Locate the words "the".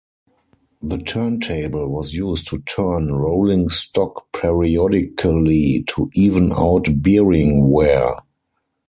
0.81-0.97